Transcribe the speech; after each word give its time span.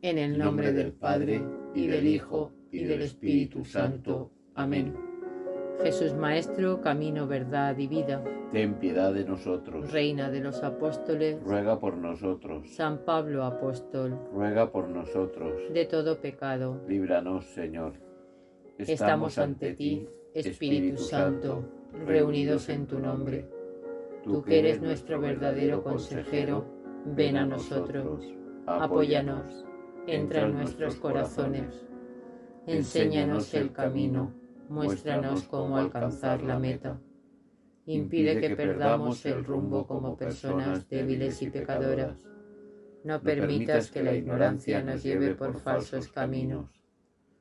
En 0.00 0.16
el 0.16 0.38
nombre 0.38 0.72
del 0.72 0.92
Padre, 0.92 1.42
y 1.74 1.88
del 1.88 2.06
Hijo, 2.06 2.52
y 2.70 2.84
del 2.84 3.02
Espíritu 3.02 3.64
Santo. 3.64 4.30
Amén. 4.54 4.94
Jesús 5.82 6.14
Maestro, 6.14 6.80
camino, 6.80 7.26
verdad 7.26 7.76
y 7.78 7.88
vida. 7.88 8.22
Ten 8.52 8.74
piedad 8.74 9.12
de 9.12 9.24
nosotros. 9.24 9.90
Reina 9.92 10.30
de 10.30 10.40
los 10.40 10.62
apóstoles. 10.62 11.42
Ruega 11.42 11.78
por 11.78 11.96
nosotros. 11.96 12.68
San 12.70 13.04
Pablo 13.04 13.44
Apóstol. 13.44 14.18
Ruega 14.32 14.70
por 14.70 14.88
nosotros. 14.88 15.52
De 15.72 15.84
todo 15.84 16.20
pecado. 16.20 16.80
Líbranos, 16.88 17.44
Señor. 17.46 17.94
Estamos 18.78 19.36
ante 19.38 19.74
ti, 19.74 20.08
Espíritu 20.32 20.98
Santo, 20.98 21.64
reunidos 22.06 22.68
en 22.68 22.86
tu 22.86 23.00
nombre. 23.00 23.46
Tú 24.22 24.42
que 24.42 24.60
eres 24.60 24.80
nuestro 24.80 25.20
verdadero 25.20 25.82
consejero, 25.82 26.64
ven 27.04 27.36
a 27.36 27.46
nosotros. 27.46 28.24
Apóyanos. 28.66 29.67
Entra 30.10 30.46
en 30.46 30.54
nuestros 30.54 30.96
corazones. 30.96 31.86
Enséñanos 32.66 33.52
el 33.52 33.72
camino 33.72 34.32
muéstranos 34.70 35.42
cómo 35.42 35.76
alcanzar 35.76 36.42
la 36.42 36.58
meta. 36.58 36.98
Impide 37.84 38.40
que 38.40 38.56
perdamos 38.56 39.26
el 39.26 39.44
rumbo 39.44 39.86
como 39.86 40.16
personas 40.16 40.88
débiles 40.88 41.42
y 41.42 41.50
pecadoras. 41.50 42.16
No 43.04 43.20
permitas 43.20 43.90
que 43.90 44.02
la 44.02 44.14
ignorancia 44.14 44.82
nos 44.82 45.02
lleve 45.02 45.34
por 45.34 45.58
falsos 45.60 46.08
caminos. 46.08 46.70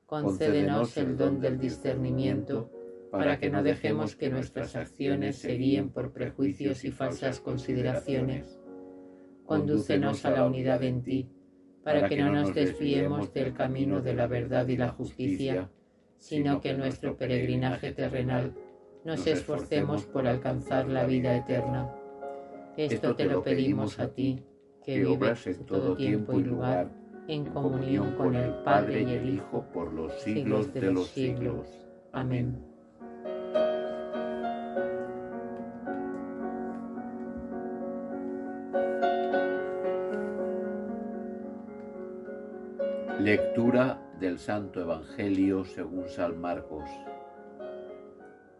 Concédenos 0.05 0.97
el 0.97 1.15
don 1.15 1.39
del 1.39 1.57
discernimiento 1.59 2.69
para 3.11 3.39
que 3.39 3.49
no 3.49 3.63
dejemos 3.63 4.17
que 4.17 4.29
nuestras 4.29 4.75
acciones 4.75 5.37
se 5.37 5.53
guíen 5.53 5.89
por 5.89 6.11
prejuicios 6.11 6.83
y 6.83 6.91
falsas 6.91 7.39
consideraciones. 7.39 8.59
Condúcenos 9.45 10.25
a 10.25 10.31
la 10.31 10.45
unidad 10.45 10.83
en 10.83 11.03
ti, 11.03 11.29
para 11.87 12.09
que 12.09 12.17
no 12.17 12.33
nos 12.33 12.53
desviemos 12.53 13.33
del 13.33 13.53
camino 13.53 14.01
de 14.01 14.13
la 14.13 14.27
verdad 14.27 14.67
y 14.67 14.75
la 14.75 14.89
justicia 14.89 15.69
sino 16.17 16.59
que 16.59 16.71
en 16.71 16.79
nuestro 16.79 17.15
peregrinaje 17.15 17.93
terrenal 17.93 18.53
nos 19.05 19.25
esforcemos 19.25 20.03
por 20.03 20.27
alcanzar 20.27 20.89
la 20.89 21.05
vida 21.05 21.37
eterna. 21.37 21.89
Esto 22.75 23.15
te 23.15 23.23
lo 23.23 23.41
pedimos 23.41 23.99
a 23.99 24.09
ti, 24.09 24.43
que 24.83 24.99
vives 24.99 25.47
en 25.47 25.65
todo 25.65 25.95
tiempo 25.95 26.37
y 26.37 26.43
lugar, 26.43 26.89
en 27.29 27.45
comunión 27.45 28.15
con 28.15 28.35
el 28.35 28.51
Padre 28.65 29.03
y 29.03 29.13
el 29.13 29.29
Hijo, 29.35 29.65
por 29.73 29.93
los 29.93 30.11
siglos 30.21 30.73
de 30.73 30.91
los 30.91 31.07
siglos. 31.07 31.67
Amén. 32.11 32.66
Lectura 43.27 43.99
del 44.21 44.39
Santo 44.39 44.79
Evangelio 44.79 45.65
según 45.65 46.07
San 46.07 46.39
Marcos. 46.39 46.89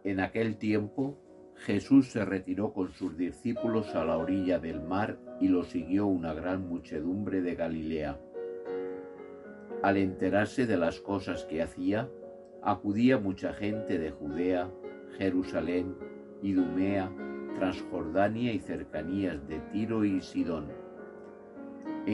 En 0.04 0.20
aquel 0.20 0.58
tiempo 0.58 1.16
Jesús 1.56 2.12
se 2.12 2.22
retiró 2.26 2.74
con 2.74 2.92
sus 2.92 3.16
discípulos 3.16 3.94
a 3.94 4.04
la 4.04 4.18
orilla 4.18 4.58
del 4.58 4.82
mar 4.82 5.16
y 5.40 5.48
lo 5.48 5.64
siguió 5.64 6.06
una 6.06 6.34
gran 6.34 6.68
muchedumbre 6.68 7.40
de 7.40 7.54
Galilea. 7.54 8.20
Al 9.82 9.96
enterarse 9.96 10.66
de 10.66 10.76
las 10.76 11.00
cosas 11.00 11.46
que 11.46 11.62
hacía, 11.62 12.10
acudía 12.62 13.16
mucha 13.16 13.54
gente 13.54 13.98
de 13.98 14.10
Judea, 14.10 14.70
Jerusalén, 15.16 15.96
Idumea, 16.42 17.10
Transjordania 17.54 18.52
y 18.52 18.58
cercanías 18.58 19.48
de 19.48 19.60
Tiro 19.72 20.04
y 20.04 20.20
Sidón 20.20 20.77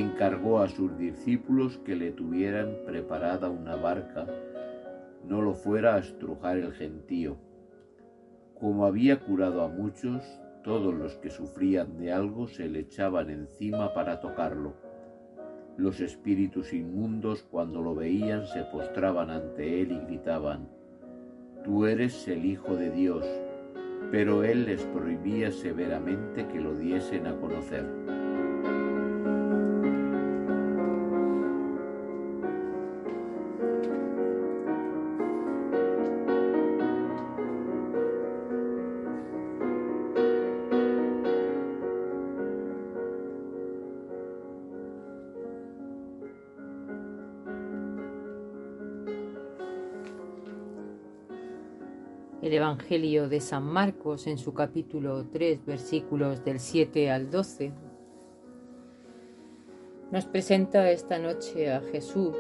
encargó 0.01 0.61
a 0.61 0.69
sus 0.69 0.97
discípulos 0.99 1.79
que 1.79 1.95
le 1.95 2.11
tuvieran 2.11 2.79
preparada 2.85 3.49
una 3.49 3.77
barca, 3.77 4.27
no 5.29 5.41
lo 5.41 5.55
fuera 5.55 5.95
a 5.95 5.99
estrujar 5.99 6.59
el 6.59 6.73
gentío. 6.73 7.37
Como 8.59 8.87
había 8.87 9.21
curado 9.21 9.63
a 9.63 9.69
muchos, 9.69 10.23
todos 10.63 10.95
los 10.95 11.17
que 11.17 11.31
sufrían 11.31 11.99
de 11.99 12.13
algo 12.13 12.49
se 12.49 12.69
le 12.69 12.81
echaban 12.81 13.31
encima 13.31 13.95
para 13.95 14.21
tocarlo. 14.21 14.75
Los 15.77 16.01
espíritus 16.01 16.73
inmundos 16.73 17.43
cuando 17.43 17.83
lo 17.83 17.95
veían 17.95 18.47
se 18.47 18.63
postraban 18.65 19.31
ante 19.31 19.81
él 19.81 19.93
y 19.93 19.99
gritaban, 20.07 20.69
Tú 21.65 21.87
eres 21.87 22.29
el 22.29 22.45
Hijo 22.45 22.77
de 22.77 22.91
Dios, 22.91 23.27
pero 24.11 24.45
él 24.45 24.67
les 24.67 24.85
prohibía 24.85 25.51
severamente 25.51 26.47
que 26.49 26.61
lo 26.61 26.75
diesen 26.75 27.27
a 27.27 27.35
conocer. 27.37 28.24
Evangelio 52.85 53.31
de 53.31 53.41
San 53.41 53.63
Marcos 53.63 54.27
en 54.27 54.37
su 54.37 54.53
capítulo 54.53 55.25
3 55.33 55.65
versículos 55.65 56.45
del 56.45 56.61
7 56.61 57.11
al 57.11 57.31
12 57.31 57.73
nos 60.11 60.27
presenta 60.27 60.91
esta 60.91 61.19
noche 61.19 61.73
a 61.73 61.81
Jesús 61.81 62.37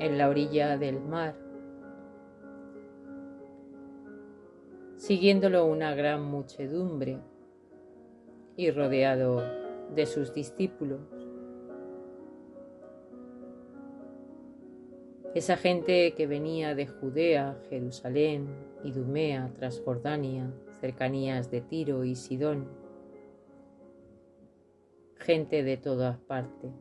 en 0.00 0.18
la 0.18 0.28
orilla 0.28 0.76
del 0.76 0.98
mar, 1.00 1.36
siguiéndolo 4.96 5.66
una 5.66 5.94
gran 5.94 6.24
muchedumbre 6.24 7.20
y 8.56 8.72
rodeado 8.72 9.40
de 9.94 10.04
sus 10.06 10.34
discípulos. 10.34 11.19
Esa 15.32 15.56
gente 15.56 16.12
que 16.14 16.26
venía 16.26 16.74
de 16.74 16.88
Judea, 16.88 17.56
Jerusalén, 17.70 18.48
Idumea, 18.82 19.52
Transjordania, 19.54 20.52
cercanías 20.80 21.52
de 21.52 21.60
Tiro 21.60 22.02
y 22.02 22.16
Sidón, 22.16 22.66
gente 25.14 25.62
de 25.62 25.76
todas 25.76 26.18
partes. 26.18 26.72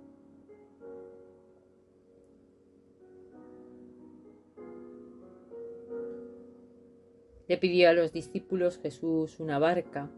Le 7.47 7.57
pidió 7.57 7.89
a 7.89 7.93
los 7.93 8.11
discípulos 8.11 8.79
Jesús 8.79 9.39
una 9.39 9.59
barca 9.59 10.09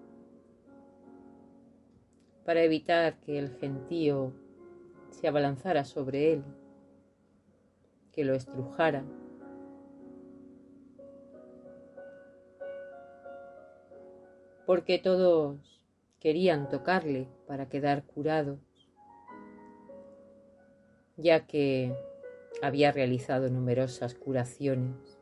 para 2.45 2.63
evitar 2.63 3.19
que 3.19 3.37
el 3.37 3.49
gentío 3.57 4.31
se 5.09 5.27
abalanzara 5.27 5.83
sobre 5.83 6.31
él 6.31 6.43
que 8.11 8.25
lo 8.25 8.33
estrujara. 8.33 9.03
Porque 14.65 14.99
todos 14.99 15.81
querían 16.19 16.69
tocarle 16.69 17.27
para 17.47 17.67
quedar 17.67 18.03
curados, 18.03 18.59
ya 21.17 21.45
que 21.47 21.93
había 22.61 22.91
realizado 22.91 23.49
numerosas 23.49 24.15
curaciones. 24.15 25.19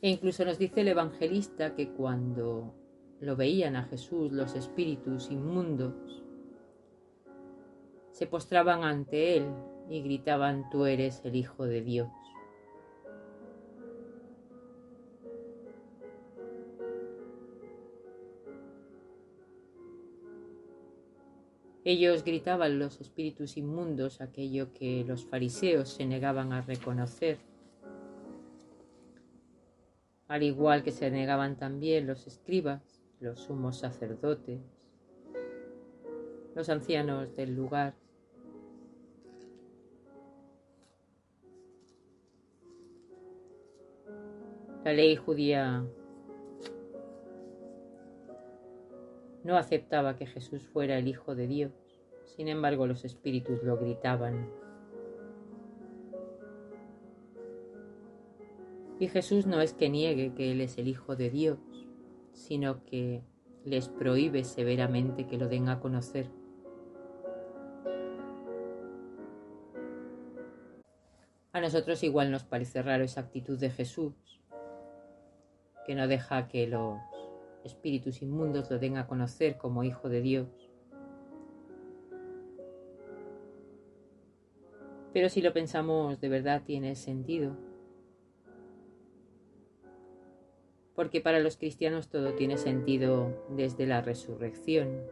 E 0.00 0.08
incluso 0.08 0.44
nos 0.44 0.58
dice 0.58 0.82
el 0.82 0.88
evangelista 0.88 1.74
que 1.74 1.88
cuando 1.90 2.72
lo 3.20 3.34
veían 3.34 3.74
a 3.74 3.84
Jesús 3.84 4.30
los 4.30 4.54
espíritus 4.54 5.30
inmundos, 5.30 6.22
se 8.18 8.26
postraban 8.26 8.82
ante 8.82 9.36
él 9.36 9.46
y 9.88 10.02
gritaban, 10.02 10.68
tú 10.70 10.86
eres 10.86 11.20
el 11.24 11.36
Hijo 11.36 11.66
de 11.66 11.82
Dios. 11.82 12.08
Ellos 21.84 22.24
gritaban 22.24 22.80
los 22.80 23.00
espíritus 23.00 23.56
inmundos 23.56 24.20
aquello 24.20 24.72
que 24.72 25.04
los 25.06 25.24
fariseos 25.24 25.88
se 25.88 26.04
negaban 26.04 26.52
a 26.52 26.62
reconocer, 26.62 27.38
al 30.26 30.42
igual 30.42 30.82
que 30.82 30.90
se 30.90 31.12
negaban 31.12 31.56
también 31.56 32.08
los 32.08 32.26
escribas, 32.26 33.00
los 33.20 33.38
sumos 33.42 33.78
sacerdotes, 33.78 34.60
los 36.56 36.68
ancianos 36.68 37.36
del 37.36 37.54
lugar. 37.54 37.94
La 44.88 44.94
ley 44.94 45.16
judía 45.16 45.84
no 49.44 49.58
aceptaba 49.58 50.16
que 50.16 50.24
Jesús 50.24 50.66
fuera 50.66 50.96
el 50.96 51.08
Hijo 51.08 51.34
de 51.34 51.46
Dios, 51.46 51.72
Sin 52.24 52.48
embargo, 52.48 52.86
los 52.86 53.04
espíritus 53.04 53.62
lo 53.62 53.76
gritaban. 53.76 54.48
Y 58.98 59.08
Jesús 59.08 59.46
no 59.46 59.60
es 59.60 59.74
que 59.74 59.90
niegue 59.90 60.32
que 60.32 60.52
Él 60.52 60.62
es 60.62 60.78
el 60.78 60.88
Hijo 60.88 61.16
de 61.16 61.28
Dios, 61.28 61.58
sino 62.32 62.82
que 62.86 63.20
les 63.66 63.90
prohíbe 63.90 64.42
severamente 64.42 65.26
que 65.26 65.36
lo 65.36 65.48
den 65.48 65.68
a 65.68 65.80
conocer. 65.80 66.30
A 71.52 71.60
nosotros 71.60 72.02
igual 72.02 72.30
nos 72.30 72.44
parece 72.44 72.80
raro 72.80 73.04
esa 73.04 73.20
actitud 73.20 73.58
de 73.58 73.68
Jesús, 73.68 74.14
que 75.88 75.94
no 75.94 76.06
deja 76.06 76.48
que 76.48 76.66
los 76.66 77.00
espíritus 77.64 78.20
inmundos 78.20 78.70
lo 78.70 78.78
den 78.78 78.98
a 78.98 79.06
conocer 79.06 79.56
como 79.56 79.84
Hijo 79.84 80.10
de 80.10 80.20
Dios. 80.20 80.70
Pero 85.14 85.30
si 85.30 85.40
lo 85.40 85.54
pensamos 85.54 86.20
de 86.20 86.28
verdad 86.28 86.60
tiene 86.62 86.94
sentido. 86.94 87.56
Porque 90.94 91.22
para 91.22 91.40
los 91.40 91.56
cristianos 91.56 92.10
todo 92.10 92.34
tiene 92.34 92.58
sentido 92.58 93.46
desde 93.48 93.86
la 93.86 94.02
resurrección. 94.02 95.06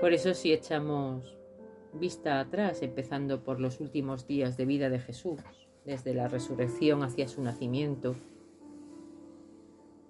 Por 0.00 0.12
eso 0.12 0.34
si 0.34 0.52
echamos 0.52 1.38
vista 1.92 2.40
atrás, 2.40 2.82
empezando 2.82 3.44
por 3.44 3.60
los 3.60 3.78
últimos 3.78 4.26
días 4.26 4.56
de 4.56 4.64
vida 4.64 4.90
de 4.90 4.98
Jesús, 4.98 5.67
desde 5.88 6.12
la 6.12 6.28
resurrección 6.28 7.02
hacia 7.02 7.28
su 7.28 7.40
nacimiento, 7.42 8.14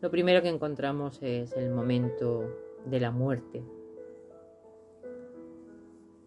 lo 0.00 0.10
primero 0.10 0.42
que 0.42 0.48
encontramos 0.48 1.22
es 1.22 1.52
el 1.52 1.70
momento 1.70 2.52
de 2.84 2.98
la 2.98 3.12
muerte. 3.12 3.62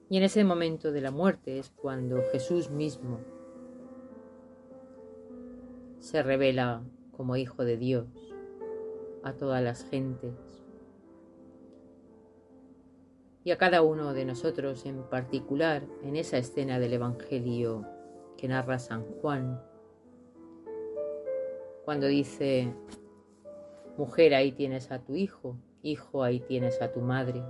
Y 0.09 0.15
en 0.15 0.23
ese 0.23 0.45
momento 0.45 0.93
de 0.93 1.01
la 1.01 1.11
muerte 1.11 1.59
es 1.59 1.69
cuando 1.69 2.21
Jesús 2.31 2.69
mismo 2.69 3.19
se 5.99 6.23
revela 6.23 6.81
como 7.11 7.35
Hijo 7.35 7.65
de 7.65 7.75
Dios 7.75 8.07
a 9.21 9.33
todas 9.33 9.61
las 9.61 9.83
gentes 9.83 10.63
y 13.43 13.51
a 13.51 13.57
cada 13.57 13.81
uno 13.81 14.13
de 14.13 14.23
nosotros 14.23 14.85
en 14.85 15.03
particular 15.03 15.83
en 16.03 16.15
esa 16.15 16.37
escena 16.37 16.79
del 16.79 16.93
Evangelio 16.93 17.85
que 18.41 18.47
narra 18.47 18.79
San 18.79 19.03
Juan, 19.03 19.61
cuando 21.85 22.07
dice, 22.07 22.73
mujer, 23.97 24.33
ahí 24.33 24.51
tienes 24.51 24.91
a 24.91 24.97
tu 24.97 25.15
hijo, 25.15 25.57
hijo, 25.83 26.23
ahí 26.23 26.39
tienes 26.39 26.81
a 26.81 26.91
tu 26.91 27.01
madre. 27.01 27.43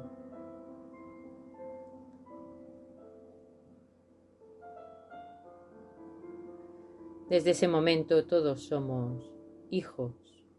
Desde 7.29 7.51
ese 7.51 7.69
momento 7.69 8.25
todos 8.25 8.63
somos 8.63 9.31
hijos 9.69 10.11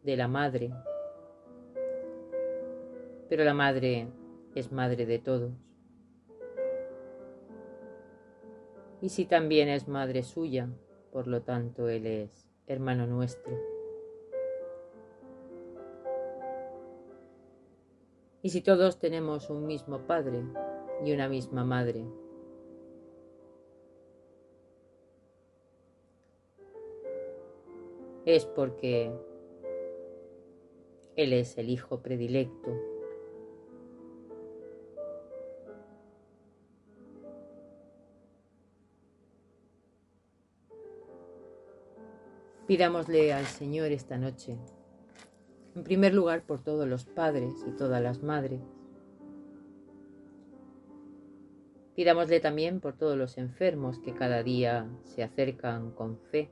de 0.03 0.17
la 0.17 0.29
madre, 0.29 0.73
pero 3.29 3.45
la 3.45 3.53
madre 3.53 4.09
es 4.55 4.73
madre 4.73 5.05
de 5.05 5.19
todos. 5.19 5.72
Y 9.03 9.09
si 9.09 9.25
también 9.25 9.69
es 9.69 9.89
madre 9.89 10.23
suya, 10.23 10.69
por 11.11 11.27
lo 11.27 11.43
tanto 11.43 11.89
Él 11.89 12.07
es 12.07 12.49
hermano 12.69 13.09
nuestro. 13.09 13.53
Y 18.43 18.51
si 18.51 18.61
todos 18.61 19.01
tenemos 19.01 19.51
un 19.51 19.67
mismo 19.67 20.07
Padre 20.07 20.45
y 21.05 21.13
una 21.13 21.29
misma 21.29 21.65
Madre, 21.65 22.05
es 28.25 28.47
porque 28.47 29.13
Él 31.17 31.33
es 31.33 31.59
el 31.59 31.71
Hijo 31.71 32.03
predilecto 32.03 32.92
Pidámosle 42.67 43.33
al 43.33 43.47
Señor 43.47 43.91
esta 43.91 44.19
noche, 44.19 44.57
en 45.75 45.83
primer 45.83 46.15
lugar 46.15 46.43
por 46.43 46.63
todos 46.63 46.87
los 46.89 47.05
padres 47.05 47.53
y 47.67 47.73
todas 47.73 48.01
las 48.01 48.23
madres. 48.23 48.61
Pidámosle 51.97 52.39
también 52.39 52.81
por 52.81 52.97
todos 52.97 53.19
los 53.19 53.37
enfermos 53.37 53.99
que 53.99 54.15
cada 54.15 54.45
día 54.45 54.89
se 55.03 55.25
acercan 55.25 55.91
con 55.91 56.19
fe 56.19 56.51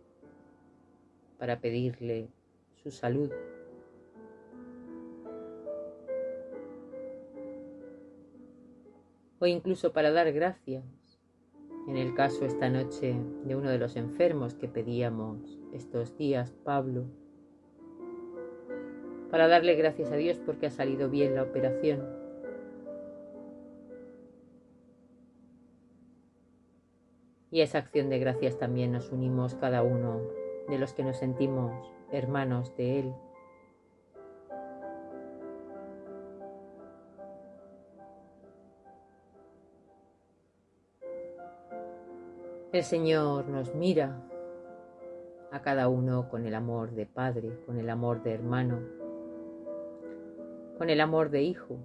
para 1.38 1.60
pedirle 1.60 2.28
su 2.82 2.90
salud. 2.90 3.30
O 9.38 9.46
incluso 9.46 9.92
para 9.92 10.10
dar 10.10 10.32
gracias, 10.32 10.84
en 11.88 11.96
el 11.96 12.14
caso 12.14 12.44
esta 12.44 12.68
noche 12.68 13.16
de 13.44 13.56
uno 13.56 13.70
de 13.70 13.78
los 13.78 13.96
enfermos 13.96 14.54
que 14.54 14.68
pedíamos 14.68 15.58
estos 15.72 16.16
días 16.16 16.52
Pablo 16.64 17.06
para 19.30 19.46
darle 19.46 19.74
gracias 19.74 20.10
a 20.10 20.16
Dios 20.16 20.38
porque 20.44 20.66
ha 20.66 20.70
salido 20.70 21.08
bien 21.08 21.34
la 21.34 21.44
operación. 21.44 22.04
Y 27.52 27.60
a 27.60 27.64
esa 27.64 27.78
acción 27.78 28.08
de 28.10 28.18
gracias 28.18 28.58
también 28.58 28.92
nos 28.92 29.10
unimos 29.10 29.54
cada 29.54 29.82
uno 29.82 30.20
de 30.68 30.78
los 30.78 30.94
que 30.94 31.02
nos 31.02 31.18
sentimos 31.18 31.72
hermanos 32.12 32.76
de 32.76 33.00
Él. 33.00 33.14
El 42.72 42.84
Señor 42.84 43.48
nos 43.48 43.74
mira 43.74 44.22
a 45.50 45.60
cada 45.60 45.88
uno 45.88 46.28
con 46.28 46.46
el 46.46 46.54
amor 46.54 46.92
de 46.92 47.04
padre, 47.04 47.50
con 47.66 47.80
el 47.80 47.90
amor 47.90 48.22
de 48.22 48.32
hermano, 48.32 48.78
con 50.78 50.88
el 50.88 51.00
amor 51.00 51.30
de 51.30 51.42
hijo. 51.42 51.78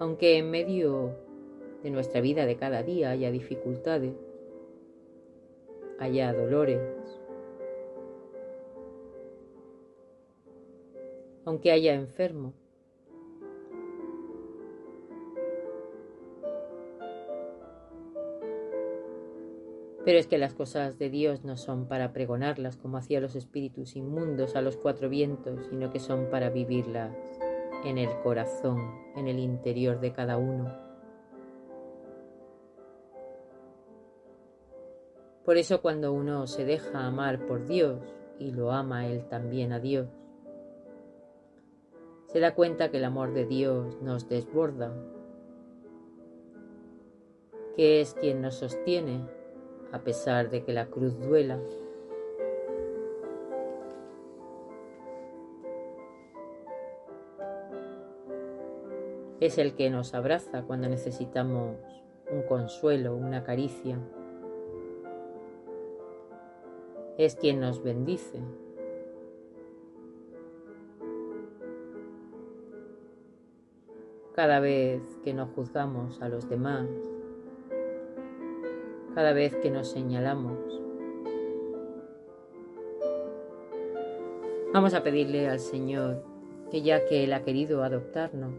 Aunque 0.00 0.38
en 0.38 0.50
medio 0.50 1.18
de 1.82 1.90
nuestra 1.90 2.22
vida 2.22 2.46
de 2.46 2.56
cada 2.56 2.82
día 2.82 3.10
haya 3.10 3.30
dificultades, 3.30 4.14
haya 5.98 6.32
dolores, 6.32 6.80
aunque 11.44 11.72
haya 11.72 11.92
enfermo, 11.92 12.54
Pero 20.04 20.18
es 20.18 20.26
que 20.26 20.38
las 20.38 20.52
cosas 20.52 20.98
de 20.98 21.10
Dios 21.10 21.44
no 21.44 21.56
son 21.56 21.86
para 21.86 22.12
pregonarlas 22.12 22.76
como 22.76 22.96
hacían 22.96 23.22
los 23.22 23.36
espíritus 23.36 23.94
inmundos 23.94 24.56
a 24.56 24.60
los 24.60 24.76
cuatro 24.76 25.08
vientos, 25.08 25.66
sino 25.70 25.92
que 25.92 26.00
son 26.00 26.28
para 26.28 26.50
vivirlas 26.50 27.16
en 27.84 27.98
el 27.98 28.10
corazón, 28.22 28.80
en 29.16 29.28
el 29.28 29.38
interior 29.38 30.00
de 30.00 30.12
cada 30.12 30.38
uno. 30.38 30.72
Por 35.44 35.56
eso 35.56 35.82
cuando 35.82 36.12
uno 36.12 36.46
se 36.46 36.64
deja 36.64 37.06
amar 37.06 37.46
por 37.46 37.66
Dios 37.66 38.00
y 38.38 38.52
lo 38.52 38.72
ama 38.72 39.06
Él 39.06 39.26
también 39.28 39.72
a 39.72 39.78
Dios, 39.78 40.08
se 42.26 42.40
da 42.40 42.54
cuenta 42.54 42.90
que 42.90 42.96
el 42.96 43.04
amor 43.04 43.34
de 43.34 43.44
Dios 43.44 44.00
nos 44.02 44.28
desborda, 44.28 44.92
que 47.76 48.00
es 48.00 48.14
quien 48.14 48.40
nos 48.40 48.54
sostiene 48.54 49.41
a 49.92 50.00
pesar 50.00 50.50
de 50.50 50.64
que 50.64 50.72
la 50.72 50.86
cruz 50.86 51.18
duela. 51.20 51.60
Es 59.38 59.58
el 59.58 59.74
que 59.74 59.90
nos 59.90 60.14
abraza 60.14 60.62
cuando 60.62 60.88
necesitamos 60.88 61.76
un 62.30 62.42
consuelo, 62.42 63.14
una 63.14 63.44
caricia. 63.44 63.98
Es 67.18 67.36
quien 67.36 67.60
nos 67.60 67.82
bendice. 67.82 68.40
Cada 74.34 74.60
vez 74.60 75.02
que 75.22 75.34
no 75.34 75.46
juzgamos 75.48 76.22
a 76.22 76.28
los 76.28 76.48
demás, 76.48 76.88
cada 79.14 79.32
vez 79.32 79.54
que 79.56 79.70
nos 79.70 79.88
señalamos. 79.88 80.58
Vamos 84.72 84.94
a 84.94 85.02
pedirle 85.02 85.48
al 85.48 85.58
Señor 85.58 86.22
que 86.70 86.80
ya 86.80 87.04
que 87.04 87.24
Él 87.24 87.34
ha 87.34 87.42
querido 87.42 87.84
adoptarnos 87.84 88.54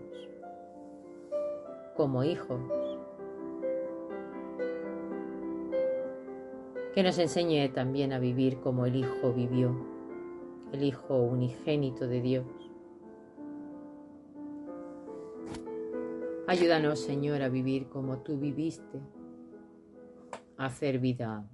como 1.96 2.24
hijos, 2.24 2.62
que 6.94 7.02
nos 7.02 7.18
enseñe 7.18 7.68
también 7.74 8.14
a 8.14 8.20
vivir 8.20 8.60
como 8.60 8.86
el 8.86 8.96
Hijo 8.96 9.34
vivió, 9.34 9.76
el 10.72 10.84
Hijo 10.84 11.16
unigénito 11.16 12.08
de 12.08 12.22
Dios. 12.22 12.46
Ayúdanos, 16.46 17.00
Señor, 17.00 17.42
a 17.42 17.50
vivir 17.50 17.88
como 17.88 18.20
tú 18.20 18.38
viviste, 18.38 19.00
hacer 20.58 21.00
vida 21.00 21.46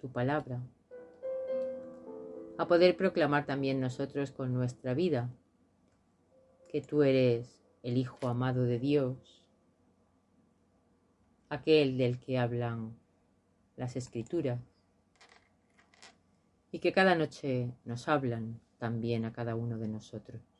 tu 0.00 0.10
palabra, 0.10 0.60
a 2.58 2.66
poder 2.66 2.96
proclamar 2.96 3.44
también 3.44 3.80
nosotros 3.80 4.30
con 4.30 4.54
nuestra 4.54 4.94
vida 4.94 5.28
que 6.68 6.80
tú 6.80 7.02
eres 7.02 7.62
el 7.82 7.96
Hijo 7.96 8.28
amado 8.28 8.64
de 8.64 8.78
Dios, 8.78 9.44
aquel 11.48 11.96
del 11.98 12.18
que 12.18 12.38
hablan 12.38 12.96
las 13.76 13.96
escrituras 13.96 14.60
y 16.72 16.78
que 16.78 16.92
cada 16.92 17.14
noche 17.14 17.72
nos 17.84 18.08
hablan 18.08 18.60
también 18.78 19.24
a 19.24 19.32
cada 19.32 19.54
uno 19.54 19.78
de 19.78 19.88
nosotros. 19.88 20.55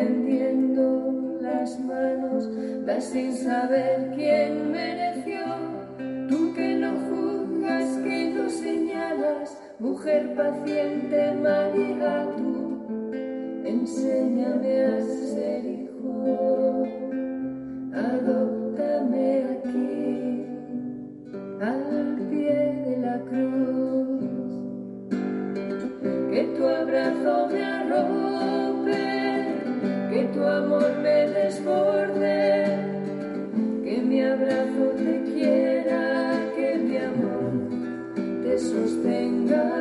tendiendo 0.00 1.38
las 1.40 1.78
manos, 1.80 2.48
das 2.86 3.04
sin 3.04 3.32
saber 3.32 4.12
quién 4.14 4.72
mereció. 4.72 5.42
Tú 6.28 6.54
que 6.54 6.74
no 6.74 6.92
juzgas, 7.08 7.98
que 7.98 8.30
no 8.34 8.48
señalas, 8.48 9.58
mujer 9.78 10.34
paciente, 10.34 11.34
María, 11.34 12.26
tú, 12.36 12.78
enséñame 13.64 14.84
a 14.84 15.00
ser 15.02 15.64
hijo. 15.66 16.84
Adoro 17.92 18.39
love. 39.50 39.79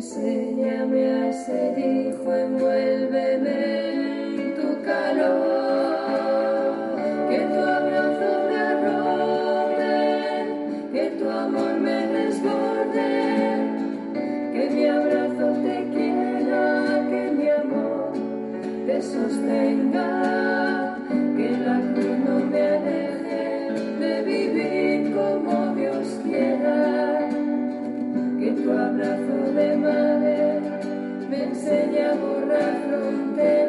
sing. 0.00 0.37
open 33.08 33.67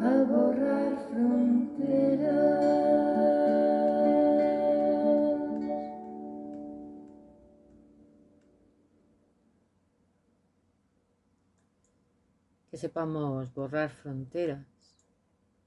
a 0.00 0.22
borrar 0.24 0.96
fronteras. 1.10 2.62
Que 12.70 12.76
sepamos 12.76 13.52
borrar 13.54 13.90
fronteras, 13.90 14.66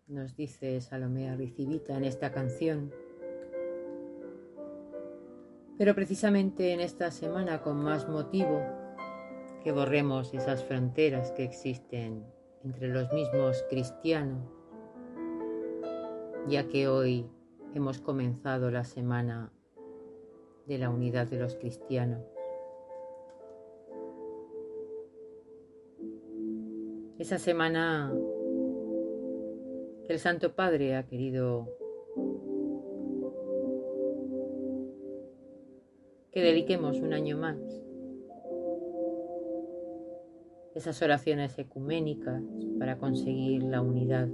nos 0.07 0.35
dice 0.35 0.79
Salomé 0.81 1.35
Ricivita 1.35 1.97
en 1.97 2.05
esta 2.05 2.31
canción. 2.31 2.91
Pero 5.77 5.93
precisamente 5.93 6.71
en 6.71 6.79
esta 6.79 7.11
semana, 7.11 7.61
con 7.61 7.83
más 7.83 8.07
motivo, 8.07 8.84
que 9.65 9.71
borremos 9.71 10.31
esas 10.35 10.63
fronteras 10.63 11.31
que 11.31 11.43
existen 11.43 12.23
entre 12.63 12.87
los 12.87 13.11
mismos 13.11 13.65
cristianos, 13.67 14.47
ya 16.47 16.67
que 16.67 16.87
hoy 16.87 17.27
hemos 17.73 17.99
comenzado 17.99 18.69
la 18.69 18.83
semana 18.83 19.51
de 20.67 20.77
la 20.77 20.91
unidad 20.91 21.25
de 21.25 21.39
los 21.39 21.55
cristianos. 21.55 22.23
Esa 27.17 27.39
semana 27.39 28.13
que 30.05 30.13
el 30.13 30.19
Santo 30.19 30.53
Padre 30.53 30.95
ha 30.95 31.07
querido 31.07 31.75
que 36.31 36.41
dediquemos 36.41 36.99
un 36.99 37.13
año 37.13 37.35
más 37.35 37.84
esas 40.75 41.01
oraciones 41.01 41.57
ecuménicas 41.57 42.43
para 42.77 42.97
conseguir 42.97 43.63
la 43.63 43.81
unidad. 43.81 44.27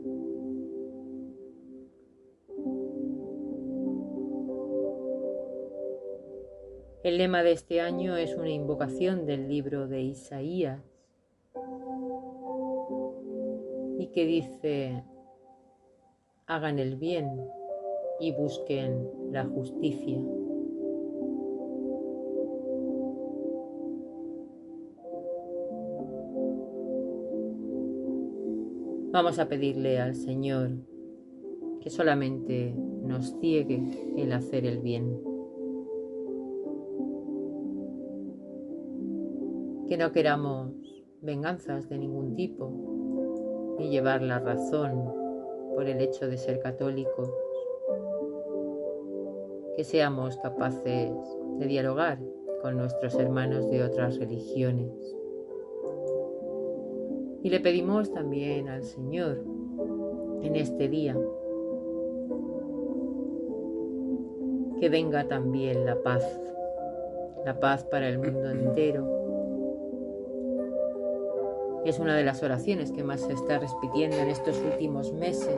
El 7.03 7.17
lema 7.17 7.43
de 7.43 7.51
este 7.51 7.79
año 7.81 8.17
es 8.17 8.36
una 8.36 8.50
invocación 8.50 9.25
del 9.25 9.48
libro 9.48 9.88
de 9.88 10.01
Isaías 10.01 10.81
y 14.00 14.07
que 14.07 14.25
dice, 14.25 15.03
hagan 16.48 16.79
el 16.79 16.95
bien 16.95 17.27
y 18.19 18.31
busquen 18.31 19.07
la 19.31 19.45
justicia. 19.45 20.19
Vamos 29.12 29.39
a 29.39 29.50
pedirle 29.50 30.00
al 30.00 30.15
Señor 30.15 30.70
que 31.82 31.89
solamente 31.89 32.74
nos 33.03 33.38
ciegue 33.41 33.84
el 34.15 34.32
hacer 34.32 34.65
el 34.65 34.80
bien. 34.80 35.22
Que 39.89 39.98
no 39.98 40.13
queramos 40.13 40.72
venganzas 41.22 41.89
de 41.89 41.98
ningún 41.98 42.36
tipo, 42.36 43.75
ni 43.77 43.89
llevar 43.89 44.22
la 44.22 44.39
razón 44.39 45.03
por 45.75 45.89
el 45.89 46.00
hecho 46.00 46.30
de 46.30 46.38
ser 46.38 46.62
católicos. 46.62 47.30
Que 49.75 49.84
seamos 49.84 50.38
capaces 50.38 51.12
de 51.60 51.65
dialogar 51.68 52.18
con 52.62 52.77
nuestros 52.77 53.15
hermanos 53.15 53.70
de 53.70 53.84
otras 53.84 54.18
religiones 54.18 55.21
y 57.43 57.50
le 57.50 57.60
pedimos 57.60 58.12
también 58.13 58.69
al 58.69 58.83
Señor 58.83 59.43
en 60.41 60.55
este 60.55 60.88
día 60.88 61.17
que 64.79 64.89
venga 64.89 65.27
también 65.27 65.86
la 65.86 66.01
paz, 66.01 66.24
la 67.45 67.60
paz 67.60 67.83
para 67.83 68.10
el 68.10 68.17
mundo 68.17 68.50
entero. 68.50 69.21
Es 71.86 72.00
una 72.00 72.15
de 72.15 72.24
las 72.24 72.41
oraciones 72.41 72.91
que 72.91 73.03
más 73.03 73.21
se 73.21 73.33
está 73.33 73.60
repitiendo 73.60 74.17
en 74.17 74.29
estos 74.29 74.60
últimos 74.60 75.13
meses. 75.13 75.55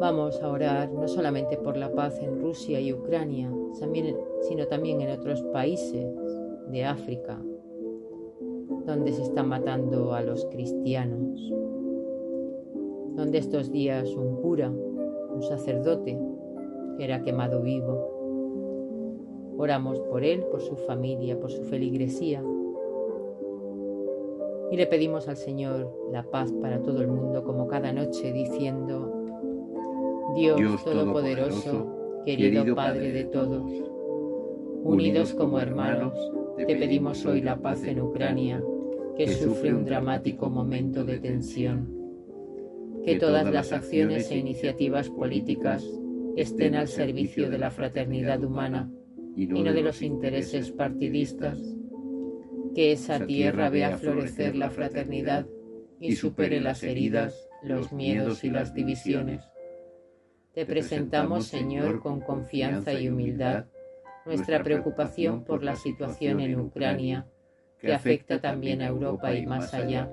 Vamos 0.00 0.42
a 0.42 0.48
orar 0.48 0.90
no 0.90 1.06
solamente 1.06 1.58
por 1.58 1.76
la 1.76 1.92
paz 1.92 2.18
en 2.22 2.40
Rusia 2.40 2.80
y 2.80 2.92
Ucrania, 2.92 3.50
sino 4.42 4.66
también 4.66 5.02
en 5.02 5.10
otros 5.18 5.42
países 5.44 6.06
de 6.68 6.84
África, 6.84 7.38
donde 8.86 9.12
se 9.12 9.22
está 9.22 9.42
matando 9.42 10.14
a 10.14 10.22
los 10.22 10.44
cristianos, 10.46 11.52
donde 13.16 13.38
estos 13.38 13.70
días 13.70 14.14
un 14.14 14.36
cura, 14.42 14.70
un 14.70 15.42
sacerdote, 15.42 16.18
era 16.98 17.22
quemado 17.22 17.62
vivo. 17.62 18.10
Oramos 19.56 20.00
por 20.00 20.24
él, 20.24 20.44
por 20.50 20.60
su 20.60 20.76
familia, 20.76 21.38
por 21.38 21.50
su 21.50 21.62
feligresía 21.64 22.42
y 24.74 24.76
le 24.76 24.88
pedimos 24.88 25.28
al 25.28 25.36
Señor 25.36 25.88
la 26.10 26.24
paz 26.24 26.52
para 26.60 26.82
todo 26.82 27.00
el 27.00 27.06
mundo 27.06 27.44
como 27.44 27.68
cada 27.68 27.92
noche 27.92 28.32
diciendo, 28.32 29.12
Dios, 30.34 30.82
Todopoderoso, 30.82 32.22
querido 32.24 32.74
Padre 32.74 33.12
de 33.12 33.24
todos, 33.24 33.62
unidos 34.82 35.32
como 35.34 35.60
hermanos, 35.60 36.12
te 36.56 36.66
pedimos 36.66 37.24
hoy 37.24 37.40
la 37.40 37.56
paz 37.56 37.84
en 37.84 38.00
Ucrania 38.00 38.60
que 39.16 39.28
sufre 39.28 39.72
un 39.72 39.84
dramático 39.84 40.50
momento 40.50 41.04
de 41.04 41.18
tensión. 41.18 41.88
Que 43.04 43.16
todas 43.16 43.50
las 43.52 43.72
acciones 43.72 44.30
e 44.30 44.36
iniciativas 44.36 45.08
políticas 45.08 45.84
estén 46.36 46.74
al 46.74 46.88
servicio 46.88 47.48
de 47.48 47.58
la 47.58 47.70
fraternidad 47.70 48.42
humana 48.42 48.90
y 49.36 49.46
no 49.46 49.62
de 49.62 49.82
los 49.82 50.02
intereses 50.02 50.72
partidistas. 50.72 51.58
Que 52.74 52.92
esa 52.92 53.24
tierra 53.24 53.70
vea 53.70 53.96
florecer 53.98 54.56
la 54.56 54.70
fraternidad 54.70 55.46
y 56.00 56.16
supere 56.16 56.60
las 56.60 56.82
heridas, 56.82 57.48
los 57.62 57.92
miedos 57.92 58.42
y 58.42 58.50
las 58.50 58.74
divisiones. 58.74 59.44
Te 60.54 60.66
presentamos, 60.66 61.46
Señor, 61.46 62.00
con 62.00 62.20
confianza 62.20 62.92
y 62.92 63.08
humildad, 63.08 63.66
nuestra 64.26 64.62
preocupación 64.62 65.44
por 65.44 65.62
la 65.62 65.76
situación 65.76 66.40
en 66.40 66.58
Ucrania 66.58 67.26
que 67.84 67.92
afecta 67.92 68.40
también 68.40 68.80
a 68.80 68.86
Europa 68.86 69.34
y 69.34 69.46
más 69.46 69.74
allá. 69.74 70.10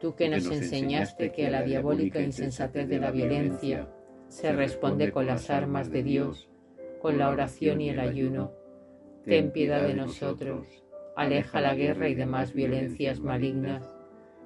Tú 0.00 0.14
que 0.14 0.28
nos 0.28 0.46
enseñaste 0.50 1.32
que 1.32 1.46
a 1.46 1.50
la 1.50 1.62
diabólica 1.62 2.20
insensatez 2.20 2.88
de 2.88 3.00
la 3.00 3.10
violencia 3.10 3.88
se 4.28 4.52
responde 4.52 5.10
con 5.10 5.26
las 5.26 5.50
armas 5.50 5.90
de 5.90 6.02
Dios, 6.02 6.48
con 7.00 7.18
la 7.18 7.30
oración 7.30 7.80
y 7.80 7.88
el 7.90 7.98
ayuno, 7.98 8.52
ten 9.24 9.50
piedad 9.50 9.82
de 9.82 9.94
nosotros, 9.94 10.66
aleja 11.16 11.60
la 11.60 11.74
guerra 11.74 12.08
y 12.08 12.14
demás 12.14 12.52
violencias 12.52 13.20
malignas 13.20 13.82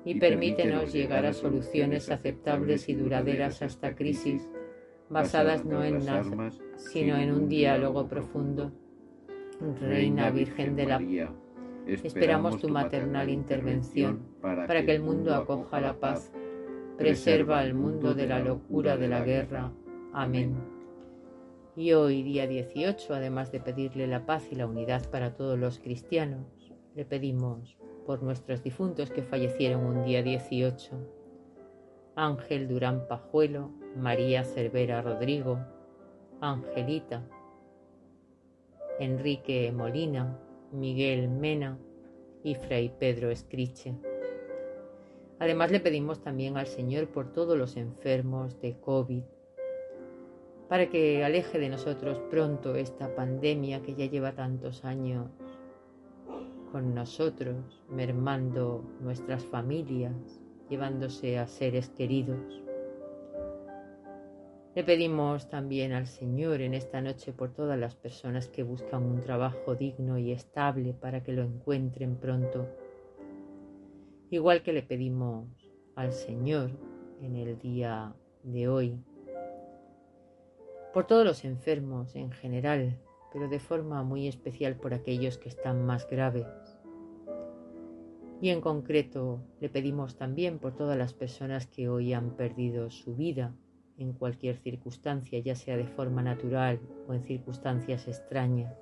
y 0.04 0.18
permítenos 0.18 0.92
llegar 0.92 1.26
a 1.26 1.32
soluciones 1.32 2.10
aceptables 2.10 2.88
y 2.88 2.94
duraderas 2.94 3.62
a 3.62 3.66
esta 3.66 3.94
crisis, 3.94 4.48
basadas 5.10 5.64
no 5.64 5.84
en 5.84 6.04
nada, 6.04 6.50
sino 6.76 7.16
en 7.16 7.32
un 7.32 7.48
diálogo 7.48 8.08
profundo. 8.08 8.72
Reina 9.80 10.30
Virgen 10.30 10.74
de 10.74 10.86
la 10.86 10.98
Esperamos 11.86 12.60
tu 12.60 12.68
maternal 12.68 13.28
intervención 13.28 14.20
para 14.40 14.84
que 14.84 14.94
el 14.94 15.02
mundo 15.02 15.34
acoja 15.34 15.80
la 15.80 15.94
paz. 15.94 16.32
Preserva 16.96 17.58
al 17.58 17.74
mundo 17.74 18.14
de 18.14 18.26
la 18.26 18.38
locura 18.38 18.96
de 18.96 19.08
la 19.08 19.24
guerra. 19.24 19.72
Amén. 20.12 20.54
Y 21.74 21.92
hoy, 21.94 22.22
día 22.22 22.46
18, 22.46 23.14
además 23.14 23.50
de 23.50 23.58
pedirle 23.58 24.06
la 24.06 24.26
paz 24.26 24.46
y 24.50 24.54
la 24.54 24.66
unidad 24.66 25.08
para 25.10 25.34
todos 25.34 25.58
los 25.58 25.78
cristianos, 25.78 26.72
le 26.94 27.04
pedimos 27.04 27.76
por 28.06 28.22
nuestros 28.22 28.62
difuntos 28.62 29.10
que 29.10 29.22
fallecieron 29.22 29.84
un 29.84 30.04
día 30.04 30.22
18. 30.22 30.90
Ángel 32.14 32.68
Durán 32.68 33.08
Pajuelo, 33.08 33.70
María 33.96 34.44
Cervera 34.44 35.00
Rodrigo, 35.00 35.58
Angelita, 36.40 37.22
Enrique 38.98 39.72
Molina, 39.72 40.38
Miguel 40.72 41.28
Mena 41.28 41.78
y 42.42 42.54
Fray 42.54 42.92
Pedro 42.98 43.30
Escriche. 43.30 43.94
Además 45.38 45.70
le 45.70 45.80
pedimos 45.80 46.22
también 46.22 46.56
al 46.56 46.66
Señor 46.66 47.08
por 47.08 47.32
todos 47.32 47.58
los 47.58 47.76
enfermos 47.76 48.60
de 48.60 48.78
COVID, 48.80 49.22
para 50.68 50.88
que 50.88 51.24
aleje 51.24 51.58
de 51.58 51.68
nosotros 51.68 52.20
pronto 52.30 52.76
esta 52.76 53.14
pandemia 53.14 53.82
que 53.82 53.94
ya 53.94 54.06
lleva 54.06 54.34
tantos 54.34 54.84
años 54.84 55.30
con 56.70 56.94
nosotros, 56.94 57.82
mermando 57.90 58.82
nuestras 59.00 59.44
familias, 59.44 60.40
llevándose 60.70 61.38
a 61.38 61.46
seres 61.46 61.90
queridos. 61.90 62.62
Le 64.74 64.84
pedimos 64.84 65.50
también 65.50 65.92
al 65.92 66.06
Señor 66.06 66.62
en 66.62 66.72
esta 66.72 67.02
noche 67.02 67.34
por 67.34 67.52
todas 67.52 67.78
las 67.78 67.94
personas 67.94 68.48
que 68.48 68.62
buscan 68.62 69.02
un 69.02 69.20
trabajo 69.20 69.74
digno 69.74 70.16
y 70.16 70.32
estable 70.32 70.94
para 70.94 71.22
que 71.22 71.32
lo 71.32 71.42
encuentren 71.42 72.16
pronto. 72.16 72.66
Igual 74.30 74.62
que 74.62 74.72
le 74.72 74.82
pedimos 74.82 75.46
al 75.94 76.14
Señor 76.14 76.70
en 77.20 77.36
el 77.36 77.58
día 77.58 78.14
de 78.44 78.68
hoy. 78.68 78.98
Por 80.94 81.06
todos 81.06 81.26
los 81.26 81.44
enfermos 81.44 82.16
en 82.16 82.30
general, 82.30 82.98
pero 83.30 83.50
de 83.50 83.60
forma 83.60 84.02
muy 84.02 84.26
especial 84.26 84.76
por 84.76 84.94
aquellos 84.94 85.36
que 85.36 85.50
están 85.50 85.84
más 85.84 86.08
graves. 86.08 86.46
Y 88.40 88.48
en 88.48 88.62
concreto 88.62 89.42
le 89.60 89.68
pedimos 89.68 90.16
también 90.16 90.58
por 90.58 90.74
todas 90.74 90.96
las 90.96 91.12
personas 91.12 91.66
que 91.66 91.90
hoy 91.90 92.14
han 92.14 92.30
perdido 92.36 92.88
su 92.90 93.14
vida 93.14 93.54
en 93.98 94.12
cualquier 94.12 94.56
circunstancia, 94.56 95.38
ya 95.38 95.54
sea 95.54 95.76
de 95.76 95.86
forma 95.86 96.22
natural 96.22 96.80
o 97.08 97.14
en 97.14 97.22
circunstancias 97.22 98.08
extrañas. 98.08 98.74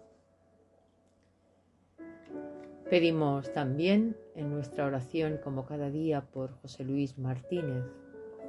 Pedimos 2.91 3.53
también 3.53 4.17
en 4.35 4.51
nuestra 4.51 4.87
oración, 4.87 5.39
como 5.45 5.65
cada 5.65 5.91
día, 5.91 6.23
por 6.23 6.51
José 6.61 6.83
Luis 6.85 7.19
Martínez, 7.19 7.85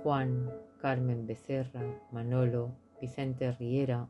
Juan, 0.02 0.52
Carmen 0.80 1.28
Becerra, 1.28 1.84
Manolo, 2.12 2.72
Vicente 3.00 3.52
Riera, 3.52 4.08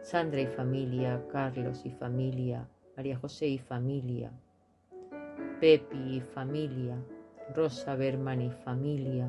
Sandra 0.00 0.40
y 0.40 0.46
familia, 0.46 1.20
Carlos 1.32 1.84
y 1.84 1.90
familia, 1.90 2.68
María 2.96 3.18
José 3.18 3.48
y 3.48 3.58
familia, 3.58 4.30
Pepi 5.60 6.18
y 6.18 6.20
familia, 6.20 6.96
Rosa 7.54 7.96
Berman 7.96 8.42
y 8.42 8.50
familia. 8.50 9.28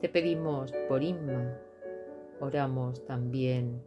Te 0.00 0.08
pedimos 0.08 0.72
por 0.88 1.02
Inma, 1.02 1.58
oramos 2.40 3.04
también 3.04 3.82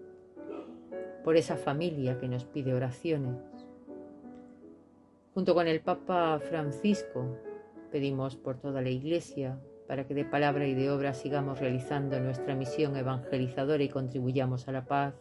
por 1.23 1.37
esa 1.37 1.57
familia 1.57 2.19
que 2.19 2.27
nos 2.27 2.45
pide 2.45 2.75
oraciones. 2.75 3.35
Junto 5.33 5.55
con 5.55 5.67
el 5.67 5.81
Papa 5.81 6.37
Francisco 6.37 7.35
pedimos 7.91 8.35
por 8.35 8.59
toda 8.59 8.83
la 8.83 8.91
Iglesia, 8.91 9.59
para 9.87 10.05
que 10.05 10.13
de 10.13 10.23
palabra 10.23 10.67
y 10.67 10.75
de 10.75 10.91
obra 10.91 11.15
sigamos 11.15 11.59
realizando 11.59 12.19
nuestra 12.19 12.53
misión 12.55 12.95
evangelizadora 12.95 13.81
y 13.81 13.89
contribuyamos 13.89 14.67
a 14.67 14.71
la 14.71 14.85
paz 14.85 15.15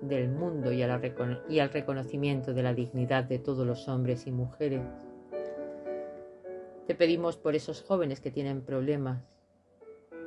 del 0.00 0.28
mundo 0.28 0.72
y, 0.72 0.80
al 0.82 1.72
reconocimiento 1.72 2.54
de 2.54 2.62
la 2.62 2.72
dignidad 2.72 3.24
de 3.24 3.40
todos 3.40 3.66
los 3.66 3.88
hombres 3.88 4.28
y 4.28 4.30
mujeres. 4.30 4.86
Te 6.86 6.94
pedimos 6.94 7.36
por 7.36 7.56
esos 7.56 7.82
jóvenes 7.82 8.20
que 8.20 8.30
tienen 8.30 8.62
problemas 8.62 9.35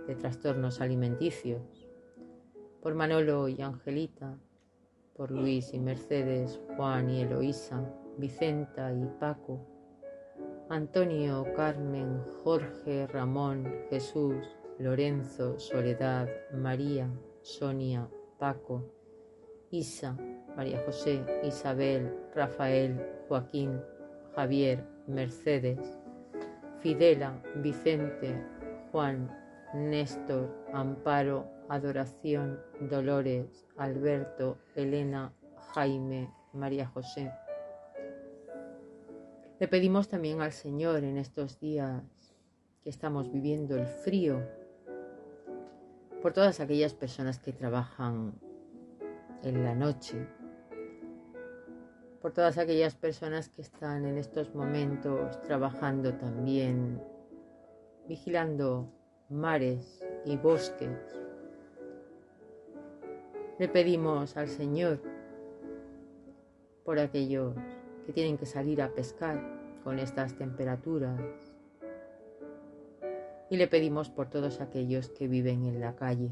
de 0.09 0.15
trastornos 0.15 0.81
alimenticios, 0.81 1.87
por 2.81 2.95
Manolo 2.95 3.47
y 3.47 3.61
Angelita, 3.61 4.39
por 5.15 5.29
Luis 5.29 5.71
y 5.71 5.79
Mercedes, 5.79 6.59
Juan 6.75 7.11
y 7.11 7.21
Eloísa, 7.21 7.87
Vicenta 8.17 8.91
y 8.91 9.05
Paco, 9.19 9.67
Antonio, 10.67 11.45
Carmen, 11.55 12.23
Jorge, 12.43 13.05
Ramón, 13.05 13.71
Jesús, 13.91 14.35
Lorenzo, 14.79 15.59
Soledad, 15.59 16.27
María, 16.55 17.07
Sonia, 17.43 18.09
Paco, 18.39 18.91
Isa, 19.69 20.17
María 20.57 20.81
José, 20.87 21.23
Isabel, 21.43 22.11
Rafael, 22.33 22.99
Joaquín, 23.27 23.79
Javier, 24.35 24.83
Mercedes, 25.05 25.99
Fidela, 26.79 27.39
Vicente, 27.57 28.43
Juan, 28.91 29.38
Néstor, 29.73 30.49
Amparo, 30.73 31.47
Adoración, 31.69 32.59
Dolores, 32.89 33.67
Alberto, 33.77 34.57
Elena, 34.75 35.33
Jaime, 35.73 36.33
María 36.53 36.87
José. 36.87 37.31
Le 39.59 39.67
pedimos 39.67 40.07
también 40.07 40.41
al 40.41 40.51
Señor 40.51 41.03
en 41.03 41.17
estos 41.17 41.59
días 41.59 42.01
que 42.83 42.89
estamos 42.89 43.31
viviendo 43.31 43.75
el 43.75 43.85
frío, 43.85 44.41
por 46.21 46.33
todas 46.33 46.59
aquellas 46.59 46.93
personas 46.93 47.39
que 47.39 47.53
trabajan 47.53 48.33
en 49.43 49.63
la 49.63 49.75
noche, 49.75 50.27
por 52.21 52.33
todas 52.33 52.57
aquellas 52.57 52.95
personas 52.95 53.49
que 53.49 53.61
están 53.61 54.05
en 54.05 54.17
estos 54.17 54.53
momentos 54.55 55.41
trabajando 55.41 56.13
también, 56.15 57.01
vigilando 58.07 58.91
mares 59.29 60.03
y 60.25 60.37
bosques. 60.37 60.89
Le 63.59 63.67
pedimos 63.67 64.37
al 64.37 64.47
Señor 64.47 64.99
por 66.83 66.97
aquellos 66.97 67.55
que 68.05 68.13
tienen 68.13 68.37
que 68.37 68.47
salir 68.47 68.81
a 68.81 68.89
pescar 68.89 69.39
con 69.83 69.99
estas 69.99 70.35
temperaturas. 70.35 71.21
Y 73.51 73.57
le 73.57 73.67
pedimos 73.67 74.09
por 74.09 74.29
todos 74.29 74.61
aquellos 74.61 75.09
que 75.09 75.27
viven 75.27 75.65
en 75.65 75.79
la 75.79 75.95
calle. 75.95 76.31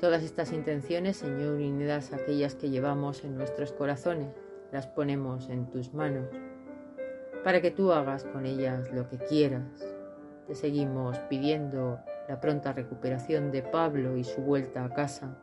Todas 0.00 0.22
estas 0.24 0.52
intenciones, 0.52 1.16
Señor, 1.16 1.54
unidas 1.54 2.12
a 2.12 2.16
aquellas 2.16 2.56
que 2.56 2.70
llevamos 2.70 3.24
en 3.24 3.36
nuestros 3.36 3.72
corazones, 3.72 4.34
las 4.72 4.88
ponemos 4.88 5.48
en 5.48 5.70
tus 5.70 5.94
manos, 5.94 6.28
para 7.44 7.60
que 7.60 7.70
tú 7.70 7.92
hagas 7.92 8.24
con 8.24 8.44
ellas 8.46 8.92
lo 8.92 9.08
que 9.08 9.18
quieras. 9.18 9.93
Te 10.46 10.54
seguimos 10.54 11.18
pidiendo 11.30 12.00
la 12.28 12.40
pronta 12.40 12.72
recuperación 12.72 13.50
de 13.50 13.62
Pablo 13.62 14.16
y 14.16 14.24
su 14.24 14.40
vuelta 14.40 14.84
a 14.84 14.92
casa 14.92 15.36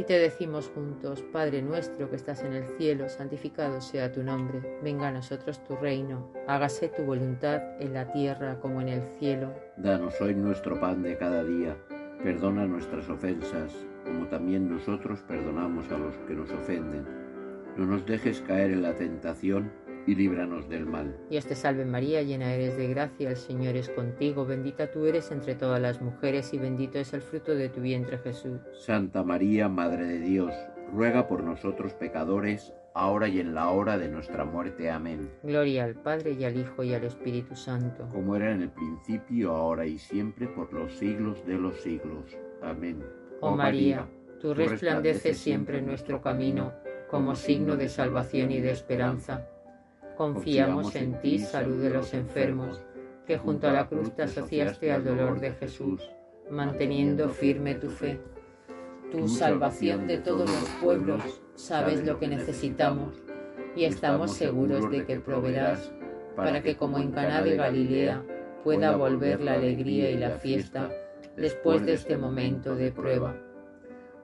y 0.00 0.04
te 0.04 0.18
decimos 0.18 0.70
juntos, 0.74 1.22
Padre 1.32 1.62
nuestro 1.62 2.08
que 2.08 2.16
estás 2.16 2.42
en 2.42 2.54
el 2.54 2.64
cielo, 2.78 3.08
santificado 3.08 3.80
sea 3.80 4.10
tu 4.10 4.22
nombre, 4.22 4.78
venga 4.82 5.08
a 5.08 5.12
nosotros 5.12 5.62
tu 5.64 5.76
reino, 5.76 6.32
hágase 6.46 6.88
tu 6.88 7.02
voluntad 7.02 7.60
en 7.80 7.92
la 7.92 8.10
tierra 8.10 8.58
como 8.60 8.80
en 8.80 8.88
el 8.88 9.02
cielo. 9.18 9.52
Danos 9.76 10.18
hoy 10.20 10.34
nuestro 10.34 10.78
pan 10.80 11.02
de 11.02 11.18
cada 11.18 11.44
día, 11.44 11.76
perdona 12.22 12.66
nuestras 12.66 13.10
ofensas, 13.10 13.74
como 14.04 14.26
también 14.28 14.70
nosotros 14.70 15.20
perdonamos 15.28 15.90
a 15.90 15.98
los 15.98 16.16
que 16.26 16.34
nos 16.34 16.50
ofenden. 16.50 17.04
No 17.76 17.84
nos 17.84 18.06
dejes 18.06 18.40
caer 18.40 18.70
en 18.70 18.82
la 18.82 18.94
tentación 18.94 19.70
y 20.06 20.14
líbranos 20.14 20.68
del 20.68 20.86
mal. 20.86 21.16
Dios 21.28 21.46
te 21.46 21.54
salve 21.54 21.84
María, 21.84 22.22
llena 22.22 22.52
eres 22.52 22.76
de 22.76 22.88
gracia, 22.88 23.30
el 23.30 23.36
Señor 23.36 23.76
es 23.76 23.88
contigo, 23.90 24.44
bendita 24.44 24.90
tú 24.90 25.06
eres 25.06 25.30
entre 25.30 25.54
todas 25.54 25.80
las 25.80 26.00
mujeres 26.00 26.52
y 26.52 26.58
bendito 26.58 26.98
es 26.98 27.12
el 27.12 27.22
fruto 27.22 27.54
de 27.54 27.68
tu 27.68 27.80
vientre 27.80 28.18
Jesús. 28.18 28.60
Santa 28.72 29.22
María, 29.22 29.68
Madre 29.68 30.06
de 30.06 30.20
Dios, 30.20 30.52
ruega 30.92 31.28
por 31.28 31.42
nosotros 31.42 31.94
pecadores, 31.94 32.72
ahora 32.94 33.28
y 33.28 33.40
en 33.40 33.54
la 33.54 33.70
hora 33.70 33.98
de 33.98 34.08
nuestra 34.08 34.44
muerte. 34.44 34.90
Amén. 34.90 35.30
Gloria 35.42 35.84
al 35.84 35.94
Padre 35.94 36.32
y 36.32 36.44
al 36.44 36.56
Hijo 36.56 36.82
y 36.82 36.94
al 36.94 37.04
Espíritu 37.04 37.54
Santo. 37.54 38.08
Como 38.08 38.36
era 38.36 38.52
en 38.52 38.62
el 38.62 38.70
principio, 38.70 39.52
ahora 39.52 39.86
y 39.86 39.98
siempre, 39.98 40.48
por 40.48 40.72
los 40.72 40.92
siglos 40.94 41.44
de 41.46 41.54
los 41.54 41.80
siglos. 41.80 42.36
Amén. 42.62 43.04
Oh, 43.40 43.56
María, 43.56 44.06
tú 44.40 44.54
resplandeces 44.54 45.38
siempre 45.38 45.78
en 45.78 45.86
nuestro 45.86 46.20
camino 46.20 46.72
como 47.10 47.34
signo 47.34 47.76
de 47.76 47.88
salvación 47.88 48.50
y 48.52 48.60
de 48.60 48.70
esperanza 48.70 49.48
Confiamos 50.20 50.94
en 50.96 51.18
ti, 51.22 51.38
salud 51.38 51.82
de 51.82 51.88
los 51.88 52.12
enfermos, 52.12 52.84
que 53.26 53.38
junto 53.38 53.68
a 53.68 53.72
la 53.72 53.88
cruz 53.88 54.14
te 54.14 54.24
asociaste 54.24 54.92
al 54.92 55.02
dolor 55.02 55.40
de 55.40 55.52
Jesús, 55.52 56.10
manteniendo 56.50 57.30
firme 57.30 57.76
tu 57.76 57.88
fe. 57.88 58.20
Tu 59.10 59.26
salvación 59.28 60.06
de 60.06 60.18
todos 60.18 60.40
los 60.50 60.68
pueblos, 60.82 61.40
sabes 61.54 62.04
lo 62.04 62.18
que 62.18 62.28
necesitamos 62.28 63.14
y 63.74 63.84
estamos 63.84 64.32
seguros 64.32 64.90
de 64.90 65.06
que 65.06 65.20
proveerás 65.20 65.90
para 66.36 66.62
que 66.62 66.76
como 66.76 66.98
en 66.98 67.12
Caná 67.12 67.40
de 67.40 67.56
Galilea 67.56 68.22
pueda 68.62 68.94
volver 68.96 69.40
la 69.40 69.54
alegría 69.54 70.10
y 70.10 70.18
la 70.18 70.32
fiesta 70.32 70.90
después 71.38 71.86
de 71.86 71.94
este 71.94 72.18
momento 72.18 72.76
de 72.76 72.92
prueba. 72.92 73.34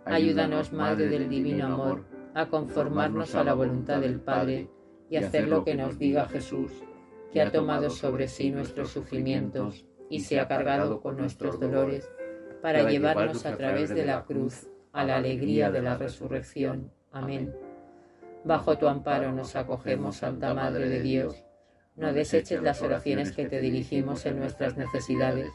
Ayúdanos, 0.05 0.75
Madre 0.75 1.09
del 1.09 1.31
Divino 1.31 1.65
Amor, 1.69 2.05
a 2.35 2.49
conformarnos 2.49 3.35
a 3.35 3.43
la 3.43 3.55
voluntad 3.55 4.03
del 4.03 4.21
Padre 4.21 4.69
y 5.09 5.16
hacer 5.16 5.49
lo 5.49 5.64
que 5.64 5.75
nos 5.75 5.99
diga 5.99 6.27
Jesús, 6.27 6.73
que 7.33 7.40
ha 7.40 7.51
tomado 7.51 7.90
sobre 7.90 8.29
sí 8.29 8.51
nuestros 8.51 8.90
sufrimientos 8.90 9.85
y 10.09 10.21
se 10.21 10.40
ha 10.40 10.49
cargado 10.49 11.01
con 11.01 11.16
nuestros 11.16 11.61
dolores, 11.61 12.11
para 12.62 12.88
llevarnos 12.88 13.45
a 13.47 13.57
través 13.57 13.95
de 13.95 14.05
la 14.05 14.25
cruz 14.25 14.69
a 14.92 15.05
la 15.05 15.16
alegría 15.16 15.71
de 15.71 15.83
la 15.83 15.97
resurrección. 15.97 16.90
Amén. 17.12 17.55
Bajo 18.45 18.79
tu 18.79 18.88
amparo 18.88 19.33
nos 19.33 19.55
acogemos, 19.57 20.16
Santa 20.16 20.55
Madre 20.55 20.88
de 20.88 21.01
Dios. 21.01 21.45
No 21.97 22.12
deseches 22.12 22.62
las 22.62 22.81
oraciones 22.83 23.33
que 23.33 23.47
te 23.47 23.61
dirigimos 23.61 24.25
en 24.27 24.38
nuestras 24.38 24.77
necesidades. 24.77 25.51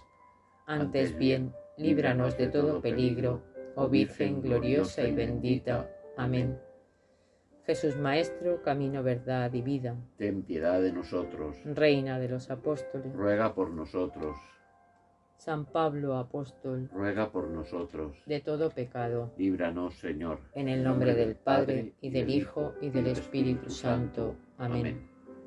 Antes 0.68 1.18
bien, 1.18 1.54
líbranos 1.78 2.38
de 2.38 2.48
todo 2.48 2.82
peligro, 2.82 3.44
oh 3.76 3.88
Virgen 3.88 4.42
gloriosa 4.42 5.04
y 5.04 5.14
bendita. 5.14 5.90
Amén. 6.18 6.60
Jesús 7.66 7.96
Maestro, 7.98 8.62
camino, 8.62 9.04
verdad 9.04 9.54
y 9.54 9.62
vida. 9.62 9.96
Ten 10.18 10.44
piedad 10.44 10.82
de 10.82 10.92
nosotros. 10.92 11.58
Reina 11.64 12.20
de 12.20 12.30
los 12.30 12.50
apóstoles. 12.50 13.14
Ruega 13.14 13.54
por 13.54 13.70
nosotros. 13.72 14.36
San 15.38 15.66
Pablo 15.66 16.18
Apóstol. 16.18 16.90
Ruega 16.94 17.32
por 17.32 17.48
nosotros. 17.48 18.16
De 18.28 18.42
todo 18.42 18.70
pecado. 18.70 19.34
Líbranos, 19.38 19.96
Señor. 19.96 20.40
En 20.54 20.68
el 20.68 20.84
nombre 20.84 21.16
del 21.16 21.36
Padre, 21.36 21.94
y 22.00 22.12
del 22.12 22.30
Hijo, 22.30 22.74
y 22.80 22.90
del 22.90 23.08
Espíritu 23.08 23.70
Santo. 23.72 24.36
Amén. 24.60 25.11